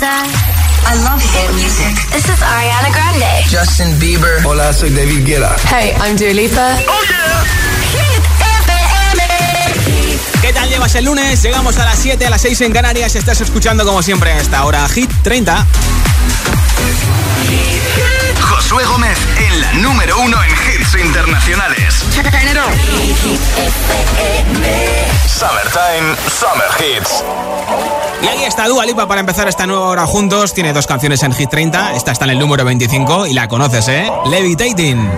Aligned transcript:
I 0.00 0.94
love 1.02 1.20
hit 1.20 1.52
music. 1.54 1.92
This 2.12 2.24
is 2.26 2.40
Ariana 2.40 2.92
Grande. 2.92 3.42
Justin 3.50 3.98
Bieber. 3.98 4.44
Hola, 4.44 4.72
soy 4.72 4.90
David 4.90 5.26
Guetta. 5.26 5.56
Hey, 5.68 5.92
I'm 6.00 6.16
Dua 6.16 6.32
Lipa. 6.32 6.78
Oh 6.86 7.02
yeah. 7.08 7.28
¿Qué 10.40 10.52
tal 10.52 10.68
llevas 10.68 10.94
el 10.94 11.04
lunes? 11.04 11.42
Llegamos 11.42 11.78
a 11.78 11.84
las 11.84 11.98
7, 11.98 12.26
a 12.26 12.30
las 12.30 12.40
6 12.42 12.60
en 12.60 12.72
Canarias. 12.72 13.16
Estás 13.16 13.40
escuchando 13.40 13.84
como 13.84 14.02
siempre 14.02 14.30
a 14.30 14.38
esta 14.38 14.64
hora 14.64 14.88
Hit 14.88 15.10
30. 15.22 15.66
Josué 18.48 18.84
Gómez 18.86 19.18
en 19.36 19.60
la 19.60 19.72
número 19.74 20.18
uno 20.20 20.36
en 20.42 20.50
hits 20.50 20.94
internacionales. 20.94 22.04
Summertime, 25.26 26.16
Summer 26.28 26.68
Hits. 26.78 27.24
Y 28.22 28.28
aquí 28.28 28.44
está 28.44 28.66
Dua 28.66 28.84
Lipa 28.86 29.06
para 29.06 29.20
empezar 29.20 29.48
esta 29.48 29.66
nueva 29.66 29.86
hora 29.86 30.06
juntos. 30.06 30.54
Tiene 30.54 30.72
dos 30.72 30.86
canciones 30.86 31.22
en 31.22 31.32
Hit 31.32 31.50
30. 31.50 31.94
Esta 31.94 32.12
está 32.12 32.24
en 32.24 32.32
el 32.32 32.38
número 32.38 32.64
25 32.64 33.26
y 33.26 33.34
la 33.34 33.48
conoces, 33.48 33.86
¿eh? 33.88 34.10
Levitating. 34.26 35.08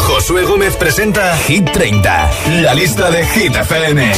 Josué 0.07 0.45
Gómez 0.45 0.77
presenta 0.77 1.37
Hit 1.47 1.71
30, 1.73 2.31
la 2.63 2.75
lista 2.75 3.11
de 3.11 3.25
Hit 3.25 3.55
FM. 3.55 4.13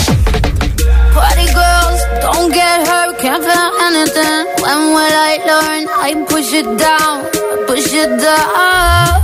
Party 1.15 1.47
girls, 1.47 2.01
don't 2.23 2.53
get 2.53 2.89
hurt, 2.89 3.19
can't 3.19 3.45
feel 3.45 3.71
anything. 3.89 4.47
When 4.63 4.95
will 4.95 5.15
I 5.31 5.39
learn? 5.47 5.89
I 6.03 6.25
push 6.29 6.53
it 6.53 6.67
down, 6.79 7.25
push 7.67 7.93
it 7.93 8.11
down. 8.21 9.23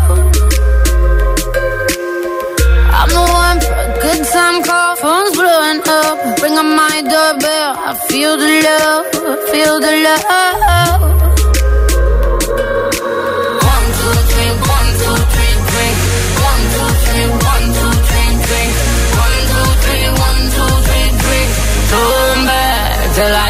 I'm 2.92 3.08
the 3.08 3.24
one 3.32 3.60
for 3.60 3.74
a 3.74 3.98
good 4.02 4.26
time 4.32 4.62
call, 4.62 4.96
phone's 4.96 5.36
blowing 5.36 5.80
up. 5.86 6.42
Ring 6.42 6.58
on 6.58 6.76
my 6.76 7.02
doorbell, 7.02 7.74
I 7.88 7.94
feel 8.08 8.36
the 8.36 8.50
love, 8.66 9.06
I 9.14 9.50
feel 9.50 9.80
the 9.80 9.92
love. 10.04 11.19
till 23.14 23.24
I 23.24 23.49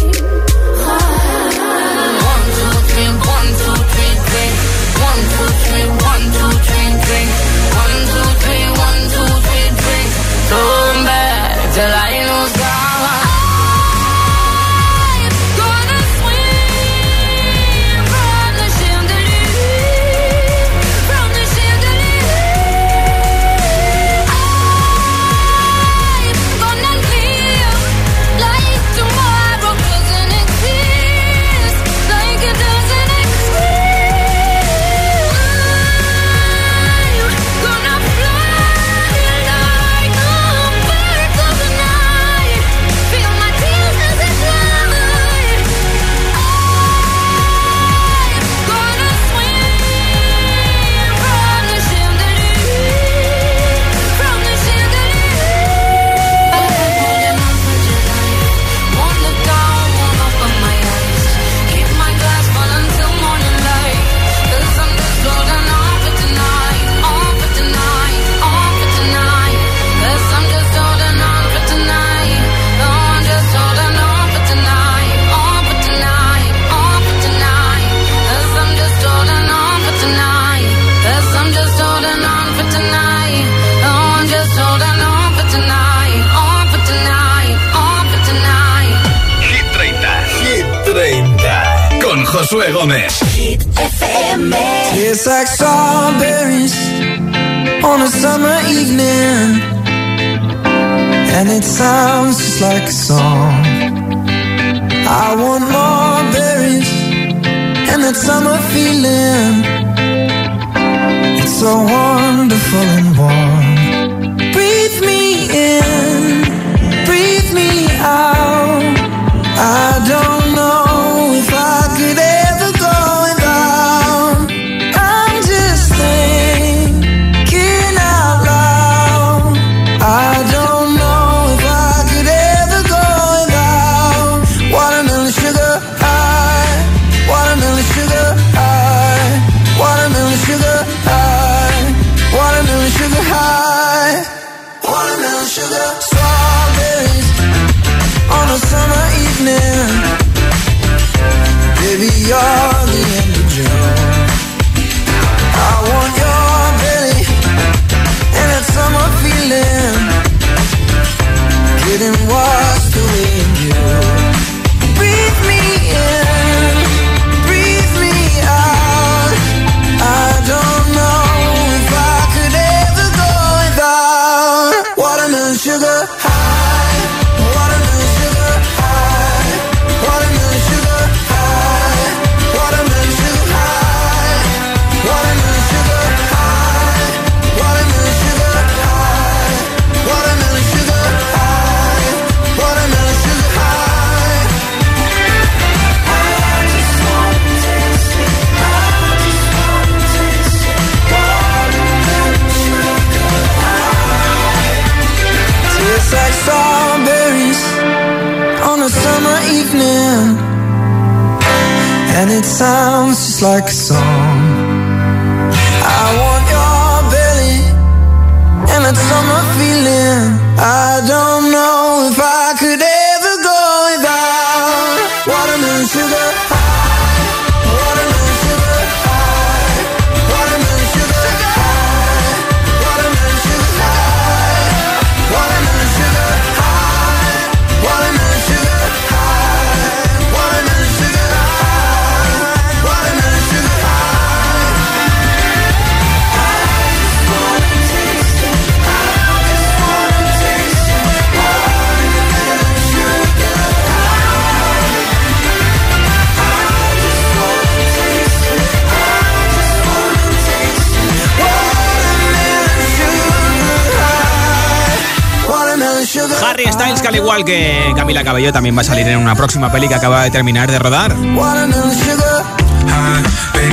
Igual 267.21 267.45
que 267.45 267.93
Camila 267.95 268.23
Cabello, 268.23 268.51
también 268.51 268.75
va 268.75 268.81
a 268.81 268.83
salir 268.83 269.07
en 269.07 269.17
una 269.17 269.35
próxima 269.35 269.71
peli 269.71 269.87
que 269.87 269.95
acaba 269.95 270.23
de 270.23 270.31
terminar 270.31 270.69
de 270.71 270.79
rodar. 270.79 271.15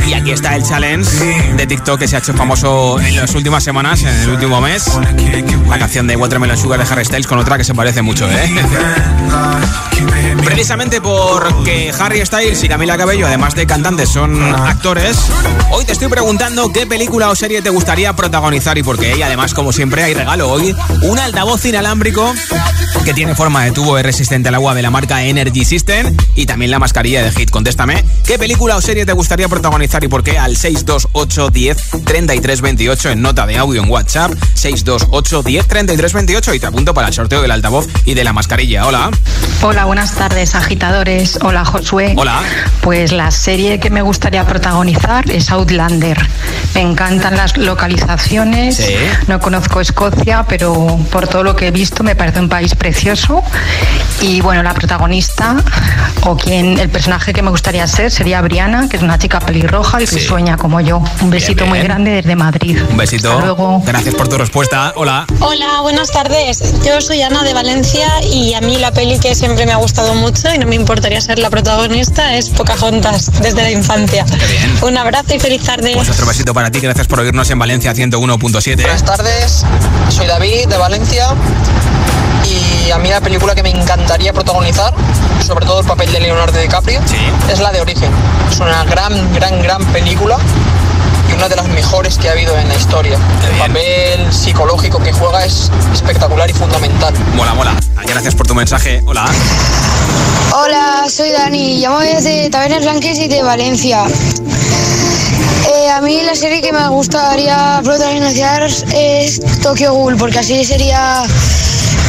Y 0.07 0.13
aquí 0.15 0.31
está 0.33 0.55
el 0.55 0.63
challenge 0.63 1.11
de 1.57 1.67
TikTok 1.67 1.99
que 1.99 2.09
se 2.09 2.17
ha 2.17 2.19
hecho 2.19 2.35
famoso 2.35 3.01
en 3.01 3.17
las 3.17 3.35
últimas 3.35 3.63
semanas, 3.65 4.03
en 4.03 4.09
el 4.09 4.31
último 4.31 4.61
mes. 4.61 4.87
La 5.69 5.79
canción 5.79 6.07
de 6.07 6.17
Watermelon 6.17 6.57
Sugar 6.57 6.79
de 6.83 6.91
Harry 6.91 7.05
Styles 7.05 7.27
con 7.27 7.39
otra 7.39 7.59
que 7.59 7.65
se 7.65 7.75
parece 7.75 8.03
mucho, 8.03 8.29
¿eh? 8.31 8.51
Precisamente 10.45 11.01
porque 11.01 11.93
Harry 11.99 12.25
Styles 12.25 12.63
y 12.63 12.69
Camila 12.69 12.97
Cabello, 12.97 13.27
además 13.27 13.55
de 13.55 13.67
cantantes, 13.67 14.09
son 14.09 14.43
actores, 14.43 15.17
hoy 15.71 15.85
te 15.85 15.93
estoy 15.93 16.09
preguntando 16.09 16.73
qué 16.73 16.87
película 16.87 17.29
o 17.31 17.37
serie 17.37 17.63
te 17.63 17.71
gustaría 17.71 18.15
protagonizar 18.15 18.79
y 18.79 18.83
por 18.83 18.99
qué. 18.99 19.17
Y 19.17 19.23
además, 19.23 19.55
como 19.55 19.73
siempre, 19.73 20.03
hay 20.03 20.15
regalo 20.15 20.51
hoy, 20.51 20.75
un 21.03 21.19
altavoz 21.19 21.65
inalámbrico 21.65 22.35
que 23.05 23.15
tiene 23.15 23.35
forma 23.35 23.65
de 23.65 23.73
tubo 23.73 23.97
resistente 24.03 24.49
al 24.49 24.55
agua 24.55 24.75
de 24.75 24.83
la 24.83 24.91
marca 24.91 25.25
Energy 25.25 25.65
System 25.65 26.17
y 26.35 26.47
también 26.47 26.71
la 26.71 26.79
mascarilla 26.79 27.23
de 27.23 27.31
Hit. 27.33 27.51
Contéstame, 27.51 28.05
¿qué 28.27 28.39
película 28.39 28.77
o 28.77 28.81
serie 28.81 29.07
te 29.07 29.13
gustaría 29.13 29.49
protagonizar 29.49 30.05
y 30.05 30.09
por 30.09 30.23
qué? 30.23 30.39
Al 30.39 30.57
628 30.57 31.51
10 31.51 31.79
33 32.05 32.61
28 32.61 33.11
en 33.11 33.23
nota 33.23 33.47
de 33.47 33.57
audio 33.57 33.83
en 33.83 33.91
WhatsApp, 33.91 34.33
628 34.55 35.43
10 35.43 35.67
33 35.67 36.13
28 36.13 36.55
y 36.55 36.61
te 36.61 36.67
apunto 36.67 36.93
para 36.95 37.09
el 37.09 37.15
sorteo 37.15 37.41
del 37.41 37.51
altavoz 37.51 37.87
y 38.05 38.15
de 38.15 38.25
la 38.25 38.33
mascarilla. 38.33 38.87
Hola. 38.87 39.11
Hola, 39.63 39.85
buenas 39.87 40.15
tardes, 40.15 40.28
agitadores. 40.37 41.39
Hola, 41.43 41.65
Josué. 41.65 42.15
Hola. 42.17 42.41
Pues 42.81 43.13
la 43.13 43.31
serie 43.31 43.81
que 43.81 43.91
me 43.91 44.03
gustaría 44.03 44.45
protagonizar 44.47 45.29
es 45.31 45.51
Outlander. 45.51 46.19
Me 46.75 46.83
encantan 46.83 47.37
las 47.37 47.57
localizaciones. 47.57 48.77
Sí. 48.77 48.95
No 49.27 49.41
conozco 49.41 49.81
Escocia, 49.81 50.45
pero 50.49 50.99
por 51.11 51.27
todo 51.29 51.43
lo 51.43 51.57
que 51.57 51.69
he 51.69 51.71
visto 51.71 52.05
me 52.05 52.15
parece 52.15 52.41
un 52.41 52.49
país 52.49 52.75
precioso. 52.75 53.43
Y 54.21 54.41
bueno, 54.41 54.63
la 54.63 54.75
protagonista 54.75 55.57
o 56.25 56.37
quien 56.37 56.79
el 56.79 56.89
personaje 56.91 57.33
que 57.33 57.43
me 57.43 57.51
gustaría 57.51 57.87
ser 57.87 58.11
sería 58.11 58.41
Briana, 58.43 58.89
que 58.89 58.97
es 58.97 59.03
una 59.03 59.19
chica 59.19 59.41
pelirroja 59.41 60.03
y 60.03 60.07
que 60.07 60.19
Sí. 60.19 60.21
sueña 60.21 60.57
como 60.57 60.81
yo. 60.81 61.03
Un 61.21 61.31
besito 61.31 61.65
bien. 61.65 61.69
muy 61.71 61.81
grande 61.83 62.11
desde 62.11 62.37
Madrid. 62.37 62.79
Un 62.91 62.97
besito. 62.97 63.31
Hasta 63.33 63.45
luego. 63.45 63.83
Gracias 63.85 64.15
por 64.15 64.29
tu 64.29 64.37
respuesta. 64.39 64.93
Hola. 64.97 65.27
Hola, 65.41 65.81
buenas 65.83 66.11
tardes. 66.11 66.63
Yo 66.85 67.01
soy 67.01 67.23
Ana 67.23 67.43
de 67.43 67.55
Valencia 67.55 68.09
y 68.23 68.55
a 68.55 68.61
mí 68.61 68.77
la 68.79 68.93
peli 68.93 69.19
que 69.19 69.35
siempre 69.35 69.65
me 69.67 69.73
ha 69.73 69.77
gustado 69.77 70.08
mucho 70.15 70.53
y 70.55 70.59
no 70.59 70.67
me 70.67 70.75
importaría 70.75 71.21
ser 71.21 71.39
la 71.39 71.51
protagonista 71.51 72.37
es 72.37 72.49
Pocahontas 72.51 73.31
desde 73.41 73.63
la 73.63 73.71
infancia. 73.71 74.25
Qué 74.25 74.47
bien. 74.47 74.79
Un 74.83 74.97
abrazo 74.99 75.35
y 75.35 75.39
feliz 75.41 75.63
tarde. 75.63 75.93
Pues 75.95 76.09
otro 76.11 76.27
besito 76.27 76.55
para 76.55 76.71
ti. 76.71 76.81
Gracias 76.81 77.07
por 77.07 77.21
oírnos 77.21 77.49
en 77.51 77.59
Valencia 77.59 77.93
101.7. 77.93 78.77
Buenas 78.83 79.05
tardes, 79.05 79.65
soy 80.11 80.27
David 80.27 80.69
de 80.69 80.77
Valencia 80.77 81.29
y 82.47 82.91
a 82.91 82.99
mí 82.99 83.09
la 83.11 83.21
película 83.21 83.55
que 83.55 83.63
me 83.63 83.71
encantaría 83.71 84.33
protagonizar, 84.33 84.95
sobre 85.47 85.67
todo 85.67 85.81
el 85.81 85.87
papel 85.87 86.11
de 86.13 86.21
Leonardo 86.21 86.59
DiCaprio, 86.59 87.01
Sí. 87.07 87.17
es 87.53 87.59
la 87.61 87.71
de 87.73 87.81
Origen. 87.81 88.11
Es 88.51 88.59
una 88.61 88.85
gran, 88.85 89.35
gran, 89.35 89.63
gran 89.63 89.85
película 89.93 90.39
y 91.29 91.33
una 91.33 91.49
de 91.49 91.57
las 91.57 91.69
mejores 91.69 92.19
que 92.19 92.29
ha 92.29 92.33
habido 92.33 92.57
en 92.57 92.69
la 92.69 92.75
historia. 92.75 93.19
El 93.51 93.59
papel 93.59 94.33
psicológico 94.33 94.99
que 95.03 95.13
juega 95.13 95.45
es 95.45 95.71
espectacular 95.93 96.49
y 96.49 96.53
fundamental. 96.53 97.15
Mola, 97.35 97.55
mola. 97.55 97.77
Gracias 98.07 98.35
por 98.35 98.47
tu 98.47 98.55
mensaje. 98.55 99.03
Hola. 99.07 99.27
Hola, 100.55 101.05
soy 101.09 101.31
Dani, 101.31 101.79
llamo 101.79 102.01
desde 102.01 102.49
Tabernas 102.51 102.83
Blanques 102.83 103.19
y 103.19 103.29
de 103.29 103.43
Valencia. 103.43 104.05
Eh, 104.07 105.91
a 105.91 106.01
mí 106.01 106.23
la 106.23 106.35
serie 106.35 106.63
que 106.63 106.73
me 106.73 106.89
gustaría 106.89 107.81
protagonizar 107.85 108.63
es 108.63 109.41
Tokyo 109.63 109.93
Ghoul, 109.93 110.17
porque 110.17 110.39
así 110.39 110.65
sería 110.65 111.23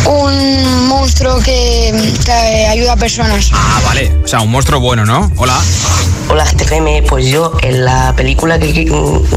un 0.06 0.88
monstruo 0.88 1.40
que, 1.40 2.14
que 2.26 2.68
ayuda 2.68 2.94
a 2.94 2.98
personas. 2.98 3.52
Ah, 3.54 3.82
vale. 3.86 4.12
O 4.24 4.28
sea, 4.28 4.42
un 4.42 4.52
monstruo 4.52 4.80
bueno, 4.80 5.06
¿no? 5.06 5.30
Hola. 5.36 5.60
Hola 6.32 6.46
GTFM, 6.46 7.04
pues 7.10 7.26
yo 7.26 7.52
en 7.64 7.84
la 7.84 8.14
película 8.16 8.60
que, 8.60 8.72
que, 8.72 8.86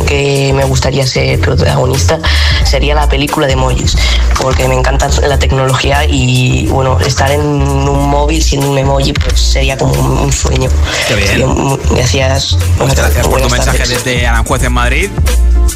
que 0.07 0.53
me 0.55 0.65
gustaría 0.65 1.07
ser 1.07 1.41
protagonista 1.41 2.21
sería 2.65 2.95
la 2.95 3.09
película 3.09 3.47
de 3.47 3.55
emojis, 3.55 3.97
porque 4.41 4.69
me 4.69 4.75
encanta 4.75 5.09
la 5.27 5.39
tecnología 5.39 6.05
y 6.05 6.67
bueno, 6.67 7.01
estar 7.01 7.31
en 7.31 7.41
un 7.41 8.09
móvil 8.11 8.43
siendo 8.43 8.71
un 8.71 8.77
emoji 8.77 9.15
pues 9.15 9.41
sería 9.41 9.79
como 9.79 9.95
un, 9.95 10.19
un 10.19 10.33
sueño. 10.33 10.69
Qué 11.09 11.15
bien. 11.15 11.29
Sería 11.29 12.29
gracias. 12.29 12.59
Muchas 12.79 12.97
gracias 12.97 13.27
por 13.27 13.41
tu 13.41 13.49
mensaje 13.49 13.79
tardes. 13.79 14.05
desde 14.05 14.27
Aranjuez 14.27 14.63
en 14.63 14.73
Madrid. 14.73 15.11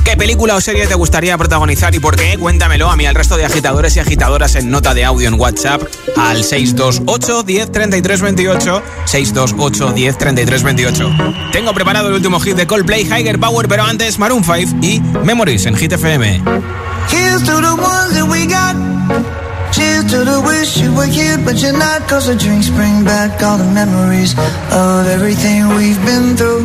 ¿Qué 0.05 0.17
película 0.17 0.55
o 0.55 0.61
serie 0.61 0.87
te 0.87 0.95
gustaría 0.95 1.37
protagonizar 1.37 1.95
y 1.95 1.99
por 1.99 2.17
qué? 2.17 2.39
Cuéntamelo 2.39 2.91
a 2.91 2.97
mí, 2.97 3.07
al 3.07 3.15
resto 3.15 3.37
de 3.37 3.45
agitadores 3.45 3.97
y 3.97 4.01
agitadoras 4.01 4.55
en 4.55 4.71
nota 4.71 4.95
de 4.95 5.05
audio 5.05 5.29
en 5.29 5.35
WhatsApp 5.39 5.83
al 6.17 6.45
628 6.45 7.43
10 7.43 7.73
33 7.73 8.21
28 8.21 8.83
628 9.05 9.93
10 9.93 10.19
33 10.19 10.63
28. 10.63 11.11
Tengo 11.53 11.75
preparado 11.75 12.09
el 12.09 12.15
último 12.15 12.39
hit 12.41 12.57
de 12.57 12.67
Coldplay, 12.67 13.03
Higher 13.03 13.39
Power, 13.39 13.69
pero 13.69 13.83
antes 13.85 14.19
Maroon 14.19 14.45
5 14.45 14.77
y 14.83 15.01
Memories 15.25 15.67
en 15.67 15.75
Hit 15.77 15.93
FM. 15.93 16.43
Here's 17.11 17.43
to 17.45 17.61
the 17.61 17.75
ones 17.75 18.15
that 18.15 18.29
we 18.29 18.47
got. 18.47 18.77
Cheers 19.73 20.07
to 20.07 20.25
the 20.25 20.41
wish 20.41 20.79
you 20.79 20.93
were 20.95 21.07
here, 21.07 21.37
but 21.39 21.57
you're 21.61 21.77
not. 21.77 22.09
Cause 22.09 22.27
the 22.27 22.37
drinks 22.37 22.71
bring 22.71 23.05
back 23.05 23.43
all 23.43 23.59
the 23.59 23.71
memories 23.73 24.35
of 24.71 25.07
everything 25.07 25.69
we've 25.77 26.03
been 26.07 26.37
through. 26.37 26.65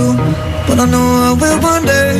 you, 0.00 0.08
but 0.66 0.76
I 0.84 0.86
know 0.92 1.06
I 1.28 1.30
will 1.40 1.58
one 1.72 1.84
day. 1.94 2.12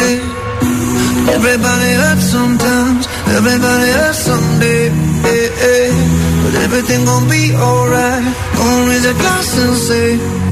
yeah. 0.00 1.34
Everybody 1.36 1.90
hurts 2.02 2.26
sometimes, 2.36 3.02
everybody 3.38 3.88
hurts 3.98 4.20
someday. 4.28 4.82
yeah, 5.28 5.64
yeah. 5.64 6.42
But 6.42 6.54
everything 6.66 7.00
gon' 7.10 7.26
be 7.28 7.42
alright. 7.56 8.24
Gonna 8.58 8.90
raise 8.90 9.06
a 9.12 9.14
glass 9.22 9.48
and 9.64 9.76
say, 9.88 10.08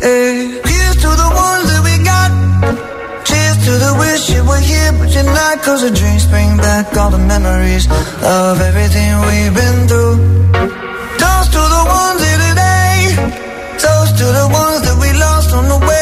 hey. 0.07 0.35
Here's 0.71 0.97
to 1.04 1.11
the 1.23 1.31
ones 1.47 1.66
that 1.71 1.83
we 1.88 1.95
got. 2.12 2.31
Cheers 3.28 3.57
to 3.66 3.73
the 3.85 3.92
wish 4.02 4.23
you 4.35 4.42
were 4.50 4.64
here, 4.71 4.92
but 4.99 5.09
you're 5.14 5.31
not. 5.40 5.54
Cause 5.66 5.83
the 5.87 5.92
drinks 6.00 6.26
bring 6.33 6.57
back 6.57 6.87
all 6.97 7.11
the 7.11 7.23
memories 7.35 7.85
of 8.40 8.54
everything 8.69 9.11
we've 9.28 9.54
been 9.61 9.78
through. 9.90 10.16
Toast 11.21 11.49
to 11.57 11.62
the 11.76 11.83
ones 12.00 12.21
here 12.26 12.40
today. 12.49 12.97
Toast 13.85 14.12
to 14.21 14.26
the 14.40 14.47
ones 14.62 14.81
that 14.87 14.97
we 15.02 15.09
lost 15.25 15.50
on 15.59 15.64
the 15.73 15.78
way. 15.87 16.01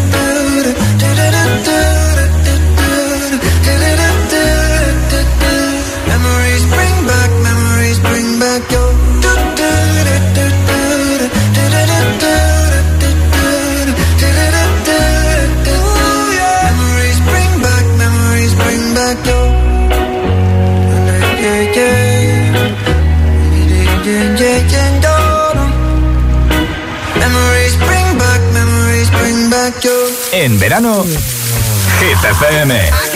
Hit 31.03 32.17
FM. 32.17 33.10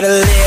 gotta 0.00 0.08
live. 0.08 0.45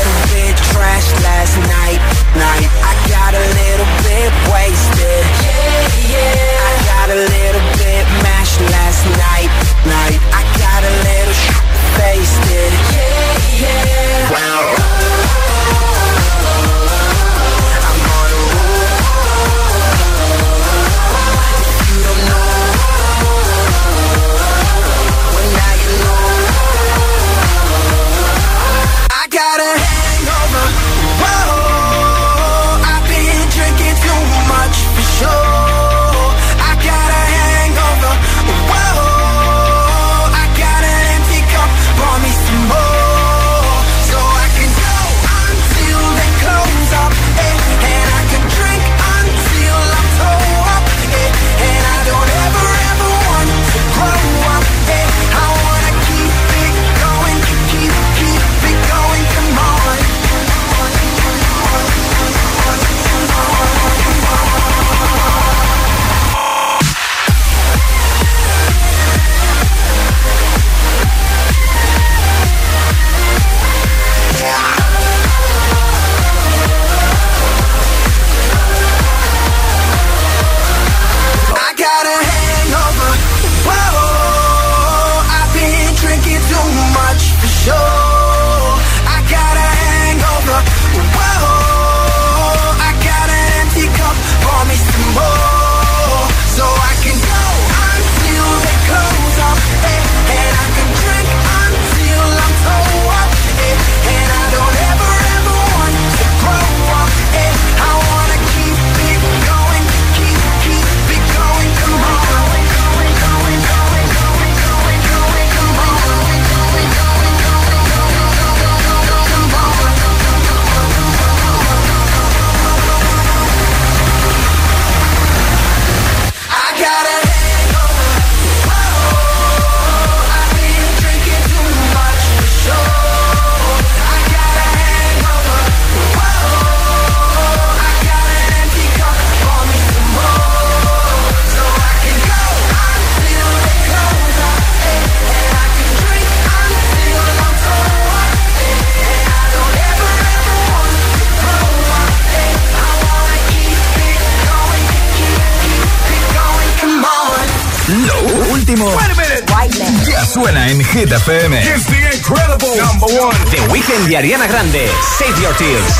Suena 160.50 160.68
en 160.68 160.80
Hit 160.80 161.12
FM. 161.12 161.60
It's 161.60 161.86
the 161.86 162.16
incredible 162.16 162.74
number 162.76 163.06
one. 163.22 163.36
The 163.52 163.60
Weekend 163.70 164.10
y 164.10 164.16
Ariana 164.16 164.48
Grande. 164.48 164.90
Save 165.16 165.40
your 165.40 165.54
tears. 165.54 165.96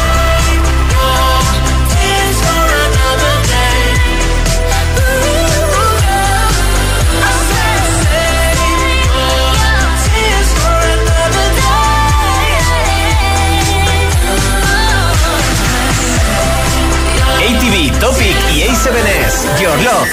ATV, 17.39 17.93
Topic 18.01 18.37
y 18.53 18.63
A7S. 18.63 19.61
Your 19.61 19.77
love. 19.85 20.09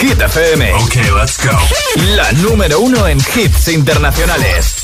Hit 0.00 0.20
FM. 0.20 0.64
Let's 1.16 1.38
go. 1.38 1.56
La 2.16 2.32
número 2.32 2.80
uno 2.80 3.06
en 3.06 3.18
hits 3.18 3.68
internacionales. 3.68 4.81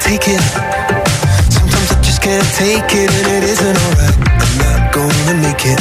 take 0.00 0.26
it. 0.28 0.40
Sometimes 1.52 1.92
I 1.92 2.00
just 2.02 2.20
can't 2.22 2.46
take 2.56 2.90
it, 2.92 3.10
and 3.12 3.26
it 3.36 3.44
isn't 3.44 3.76
alright. 3.76 4.16
I'm 4.42 4.54
not 4.58 4.92
gonna 4.92 5.34
make 5.44 5.62
it. 5.64 5.80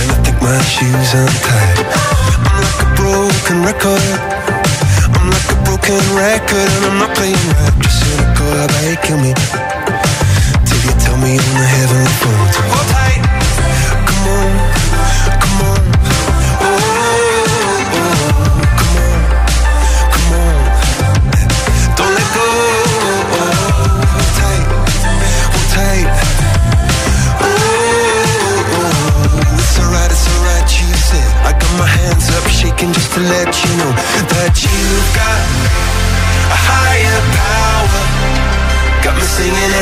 And 0.00 0.08
I 0.10 0.16
think 0.24 0.36
my 0.42 0.58
shoes 0.64 1.10
are 1.14 1.28
untied. 1.28 1.78
I'm 2.48 2.58
like 2.64 2.80
a 2.80 2.88
broken 2.96 3.56
record. 3.62 4.04
I'm 5.14 5.28
like 5.28 5.48
a 5.52 5.58
broken 5.68 6.00
record, 6.16 6.68
and 6.76 6.84
I'm 6.88 6.98
not 6.98 7.12
playing 7.16 7.44
right. 7.60 7.74
Just 7.84 8.00
cynical, 8.00 8.48
I 8.48 8.66
bet 8.72 9.02
kill 9.04 9.18
me. 9.20 9.32
Till 10.66 10.80
you 10.80 10.92
tell 11.04 11.16
me 11.20 11.36
I'm 11.36 11.52
the 11.60 11.66
heavenly 11.76 12.14
phone. 12.20 12.79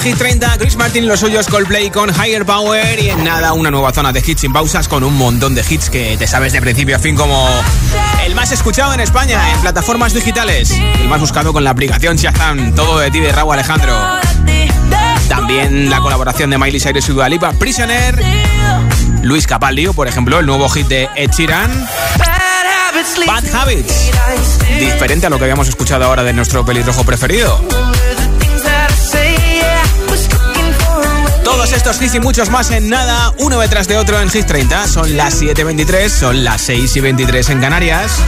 el 0.00 0.10
número 0.10 0.10
20 0.10 0.10
de 0.10 0.10
Hit 0.10 0.16
30, 0.16 0.58
Chris 0.58 0.76
Martin 0.76 1.06
los 1.06 1.20
suyos 1.20 1.46
Coldplay 1.46 1.90
con 1.90 2.10
Higher 2.10 2.44
Power 2.44 2.98
y 2.98 3.10
en 3.10 3.24
nada 3.24 3.52
una 3.52 3.70
nueva 3.70 3.92
zona 3.92 4.12
de 4.12 4.22
hits 4.24 4.40
sin 4.40 4.52
pausas 4.52 4.88
con 4.88 5.04
un 5.04 5.16
montón 5.16 5.54
de 5.54 5.64
hits 5.68 5.90
que 5.90 6.16
te 6.16 6.26
sabes 6.26 6.52
de 6.52 6.60
principio 6.60 6.96
a 6.96 6.98
fin 6.98 7.16
como 7.16 7.48
el 8.24 8.34
más 8.34 8.52
escuchado 8.52 8.94
en 8.94 9.00
España 9.00 9.40
en 9.52 9.60
plataformas 9.60 10.12
digitales, 10.14 10.70
el 10.70 11.08
más 11.08 11.20
buscado 11.20 11.52
con 11.52 11.64
la 11.64 11.70
aplicación 11.70 12.16
Shazam, 12.16 12.74
todo 12.74 12.98
de 12.98 13.10
ti 13.10 13.20
de 13.20 13.32
Raúl 13.32 13.54
Alejandro. 13.54 13.96
También 15.28 15.90
la 15.90 16.00
colaboración 16.00 16.50
de 16.50 16.58
Miley 16.58 16.80
Cyrus 16.80 17.08
y 17.08 17.12
Dua 17.12 17.28
Prisoner, 17.58 18.22
Luis 19.22 19.46
Capaldi, 19.46 19.88
por 19.88 20.08
ejemplo, 20.08 20.38
el 20.40 20.46
nuevo 20.46 20.68
hit 20.68 20.88
de 20.88 21.08
Ed 21.14 21.30
Sheeran, 21.30 21.70
Bad 23.26 23.54
Habits, 23.54 24.10
diferente 24.78 25.26
a 25.26 25.30
lo 25.30 25.38
que 25.38 25.44
habíamos 25.44 25.68
escuchado 25.68 26.04
ahora 26.04 26.22
de 26.22 26.32
nuestro 26.32 26.64
pelirrojo 26.64 27.04
preferido. 27.04 27.60
Estos 31.72 32.02
hits 32.02 32.16
y 32.16 32.20
muchos 32.20 32.50
más 32.50 32.70
en 32.72 32.88
nada, 32.88 33.32
uno 33.38 33.60
detrás 33.60 33.86
de 33.86 33.96
otro 33.96 34.20
en 34.20 34.28
Hit 34.28 34.46
30. 34.46 34.88
Son 34.88 35.16
las 35.16 35.40
7.23, 35.40 36.08
son 36.08 36.42
las 36.42 36.62
6 36.62 36.96
y 36.96 37.00
23 37.00 37.48
en 37.50 37.60
Canarias. 37.60 38.20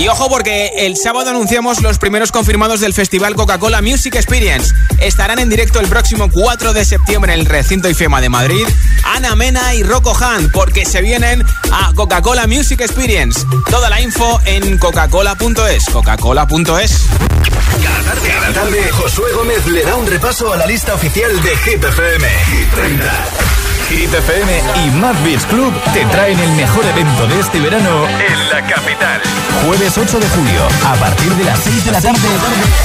Y 0.00 0.08
ojo 0.08 0.30
porque 0.30 0.72
el 0.78 0.96
sábado 0.96 1.28
anunciamos 1.28 1.82
los 1.82 1.98
primeros 1.98 2.32
confirmados 2.32 2.80
del 2.80 2.94
Festival 2.94 3.34
Coca-Cola 3.34 3.82
Music 3.82 4.14
Experience. 4.14 4.74
Estarán 4.98 5.38
en 5.38 5.50
directo 5.50 5.78
el 5.78 5.88
próximo 5.88 6.30
4 6.32 6.72
de 6.72 6.86
septiembre 6.86 7.34
en 7.34 7.40
el 7.40 7.44
recinto 7.44 7.86
IFEMA 7.86 8.22
de 8.22 8.30
Madrid, 8.30 8.66
Ana 9.04 9.34
Mena 9.34 9.74
y 9.74 9.82
Rocco 9.82 10.16
Han, 10.18 10.50
porque 10.52 10.86
se 10.86 11.02
vienen 11.02 11.44
a 11.70 11.92
Coca-Cola 11.92 12.46
Music 12.46 12.80
Experience. 12.80 13.44
Toda 13.70 13.90
la 13.90 14.00
info 14.00 14.40
en 14.46 14.78
coca-cola.es, 14.78 15.84
coca-cola.es. 15.92 17.02
Cada 17.84 18.02
tarde, 18.02 18.28
cada 18.30 18.52
tarde, 18.54 18.90
Josué 18.92 19.32
Gómez 19.34 19.66
le 19.66 19.82
da 19.84 19.96
un 19.96 20.06
repaso 20.06 20.50
a 20.50 20.56
la 20.56 20.64
lista 20.64 20.94
oficial 20.94 21.42
de 21.42 21.56
Hit 21.58 21.84
FM. 21.84 22.26
Hit 22.46 22.70
30. 22.74 23.59
Hit 23.90 24.14
FM 24.14 24.62
y 24.84 24.90
Mad 24.92 25.16
Beach 25.24 25.44
Club 25.46 25.74
te 25.92 26.04
traen 26.06 26.38
el 26.38 26.50
mejor 26.52 26.84
evento 26.84 27.26
de 27.26 27.40
este 27.40 27.60
verano 27.60 28.06
en 28.06 28.48
la 28.48 28.62
capital. 28.64 29.20
Jueves 29.66 29.98
8 29.98 30.20
de 30.20 30.28
julio, 30.28 30.68
a 30.86 30.94
partir 30.94 31.34
de 31.34 31.44
las 31.44 31.58
6 31.58 31.84
de 31.86 31.90
la 31.90 32.00
tarde, 32.00 32.28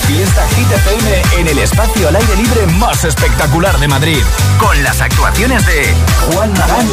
fiesta 0.08 0.48
Hit 0.56 0.72
FM 0.72 1.22
en 1.42 1.48
el 1.48 1.60
espacio 1.60 2.08
al 2.08 2.16
aire 2.16 2.36
libre 2.38 2.66
más 2.80 3.04
espectacular 3.04 3.78
de 3.78 3.88
Madrid. 3.88 4.24
Con 4.58 4.84
las 4.84 5.00
actuaciones 5.00 5.64
de 5.68 5.94
Juan 6.32 6.52
Magán, 6.54 6.88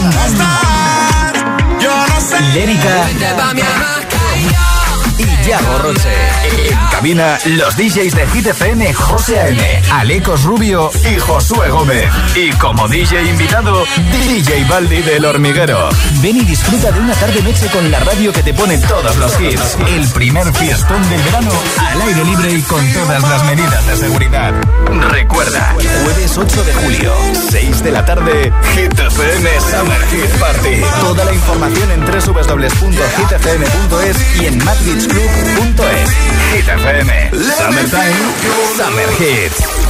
Lérica 2.53 3.09
y 5.19 5.49
Yago 5.49 5.79
Roche. 5.79 6.09
En 6.69 6.77
cabina, 6.91 7.39
los 7.45 7.77
DJs 7.77 8.15
de 8.15 8.27
Hit 8.29 8.47
FM, 8.47 8.93
José 8.95 9.41
A.M., 9.41 9.83
Alecos 9.93 10.45
Rubio 10.45 10.91
y 11.11 11.19
Josué 11.19 11.71
Gómez. 11.71 12.11
Y 12.35 12.51
como 12.53 12.89
DJ 12.89 13.23
invitado, 13.25 13.85
DJ 14.13 14.65
Baldi 14.65 15.03
del 15.03 15.25
Hormiguero. 15.25 15.89
Ven 16.21 16.37
y 16.37 16.45
disfruta 16.45 16.91
de 16.93 17.01
una 17.01 17.15
tarde-noche 17.15 17.67
con 17.69 17.91
la 17.91 18.01
radio 18.01 18.33
que 18.33 18.43
te 18.43 18.55
pone 18.55 18.79
todos 18.79 19.17
los 19.17 19.41
hits. 19.41 19.77
El 19.89 20.09
primer 20.09 20.53
fiestón 20.55 21.09
del 21.11 21.23
verano, 21.23 21.51
al 21.79 22.03
aire 22.03 22.25
libre 22.25 22.53
y 22.53 22.63
con 22.63 22.87
todas 22.93 23.23
las 23.23 23.45
medidas 23.45 23.87
de 23.87 23.97
seguridad. 23.97 24.53
Recuerda, 25.11 25.75
jueves 26.05 26.39
8 26.39 26.65
de 26.65 26.75
julio, 26.75 27.13
6 27.51 27.83
de 27.83 27.91
la 27.91 28.05
tarde, 28.05 28.53
Hit 28.75 28.99
FM 28.99 29.61
Summer 29.61 30.07
Hit 30.11 30.31
Party. 30.39 30.83
Toda 31.01 31.25
la 31.25 31.33
información 31.33 31.91
en 31.91 32.01
www.hitfm.es 32.05 33.01
y 34.41 34.47
en 34.47 34.59
Hit 36.53 36.65
FM, 36.65 37.09
Summertime, 37.35 38.17
Summer 38.77 39.11
Hits. 39.19 39.82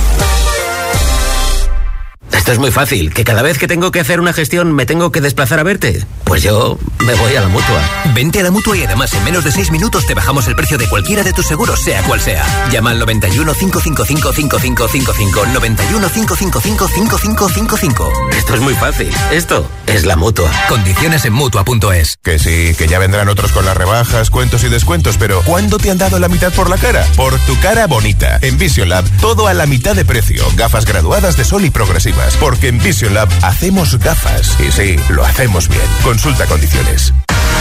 Esto 2.43 2.51
es 2.51 2.59
muy 2.59 2.73
fácil, 2.73 3.15
que 3.15 3.23
cada 3.23 3.41
vez 3.41 3.57
que 3.57 3.69
tengo 3.69 3.93
que 3.93 4.01
hacer 4.01 4.19
una 4.19 4.33
gestión 4.33 4.73
me 4.73 4.85
tengo 4.85 5.13
que 5.13 5.21
desplazar 5.21 5.61
a 5.61 5.63
verte. 5.63 6.05
Pues 6.25 6.43
yo 6.43 6.77
me 6.99 7.15
voy 7.15 7.37
a 7.37 7.41
la 7.41 7.47
mutua. 7.47 7.81
Vente 8.17 8.41
a 8.41 8.43
la 8.43 8.51
mutua 8.51 8.77
y 8.77 8.83
además 8.83 9.15
en 9.15 9.23
menos 9.23 9.45
de 9.45 9.53
6 9.53 9.71
minutos 9.71 10.07
te 10.07 10.15
bajamos 10.15 10.49
el 10.49 10.57
precio 10.57 10.77
de 10.77 10.89
cualquiera 10.89 11.23
de 11.23 11.33
tus 11.33 11.47
seguros, 11.47 11.81
sea 11.81 12.03
cual 12.03 12.21
sea. 12.21 12.45
Llama 12.73 12.91
al 12.91 12.99
91 12.99 13.55
555 13.55 14.33
5555. 14.33 15.47
91 15.53 16.09
555 16.09 16.89
5555. 16.89 18.13
Esto 18.37 18.55
es 18.55 18.61
muy 18.61 18.75
fácil. 18.75 19.13
Esto 19.31 19.71
es 19.87 20.05
la 20.05 20.17
mutua. 20.17 20.51
Condiciones 20.69 21.25
en 21.25 21.35
mutua.es. 21.35 22.17
Que 22.25 22.41
sí, 22.41 22.75
que 22.77 22.89
ya 22.89 22.99
vendrán 22.99 23.29
otros 23.29 23.53
con 23.53 23.65
las 23.65 23.77
rebajas, 23.77 24.31
cuentos 24.31 24.65
y 24.65 24.69
descuentos, 24.69 25.17
pero 25.17 25.43
¿cuándo 25.43 25.79
te 25.79 25.93
han 25.93 25.99
dado 25.99 26.19
la 26.19 26.29
mitad 26.29 26.53
por 26.53 26.69
la 26.69 26.77
cara? 26.77 27.07
Por 27.15 27.39
tu 27.41 27.57
cara 27.61 27.87
bonita. 27.87 28.41
En 28.43 28.59
Vision 28.59 28.89
Lab, 28.89 29.05
todo 29.21 29.47
a 29.47 29.55
la 29.55 29.67
mitad 29.67 29.95
de 29.95 30.05
precio. 30.05 30.45
Gafas 30.57 30.87
graduadas 30.87 31.37
de 31.37 31.45
sol 31.45 31.65
y 31.65 31.71
progresivas. 31.71 32.32
Porque 32.41 32.69
en 32.69 32.79
Vision 32.79 33.15
Lab 33.15 33.29
hacemos 33.43 33.99
gafas. 33.99 34.57
Y 34.61 34.71
sí, 34.73 34.97
lo 35.11 35.25
hacemos 35.25 35.69
bien. 35.69 35.83
Consulta 36.03 36.47
condiciones. 36.47 37.13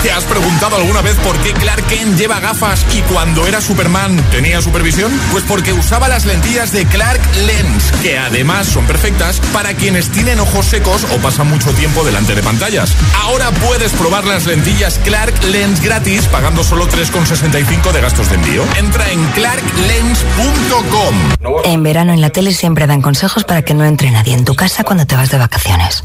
¿Te 0.04 0.12
has 0.12 0.24
preguntado 0.24 0.78
alguna 0.78 1.02
vez 1.02 1.16
por 1.18 1.38
qué 1.44 1.54
Clark 1.54 1.86
Kent 1.86 2.18
lleva 2.18 2.40
gafas 2.40 2.84
y 2.92 3.02
cuando 3.02 3.46
era 3.46 3.62
Superman 3.62 4.18
tenía 4.32 4.60
supervisión? 4.60 5.12
Pues 5.32 5.44
porque 5.48 5.74
usaba 5.74 6.08
las 6.08 6.26
lentillas 6.26 6.72
de 6.72 6.88
Clark 6.88 7.22
Lens, 7.46 7.92
que 8.02 8.18
además 8.18 8.66
son 8.66 8.88
perfectas 8.88 9.40
para 9.54 9.76
quienes 9.76 10.10
tienen 10.10 10.40
ojos 10.40 10.66
secos 10.66 11.06
o 11.14 11.18
pasan 11.18 11.50
mucho 11.52 11.70
tiempo 11.74 12.04
delante 12.04 12.34
de 12.34 12.42
pantallas. 12.42 12.96
Ahora 13.22 13.52
puedes 13.52 13.92
probar 13.92 14.26
las 14.26 14.48
lentillas 14.48 15.00
Clark 15.04 15.44
Lens 15.44 15.84
gratis 15.84 16.26
pagando 16.26 16.64
solo 16.64 16.90
3,65 16.90 17.92
de 17.92 18.02
gastos 18.02 18.28
de 18.30 18.36
envío. 18.38 18.64
Entra 18.80 19.08
en 19.12 19.24
clarklens.com. 19.28 21.16
En 21.64 21.84
verano 21.84 22.12
en 22.12 22.22
la 22.22 22.32
tele 22.32 22.54
siempre 22.54 22.88
dan 22.88 23.04
consejos 23.04 23.44
para 23.44 23.62
que 23.62 23.76
no 23.76 23.86
entre 23.86 24.10
nadie 24.10 24.34
en 24.34 24.46
tu 24.46 24.56
casa 24.56 24.84
cuando 24.84 25.06
te 25.06 25.16
vas 25.16 25.30
de 25.30 25.38
vacaciones. 25.38 26.04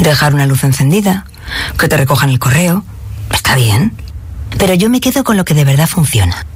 Dejar 0.00 0.34
una 0.34 0.44
luz 0.44 0.64
encendida, 0.64 1.24
que 1.78 1.88
te 1.88 1.96
recojan 1.96 2.28
el 2.28 2.38
correo 2.38 2.84
Está 3.32 3.54
bien. 3.54 3.92
Pero 4.58 4.74
yo 4.74 4.88
me 4.90 5.00
quedo 5.00 5.24
con 5.24 5.36
lo 5.36 5.44
que 5.44 5.54
de 5.54 5.64
verdad 5.64 5.88
funciona. 5.88 6.46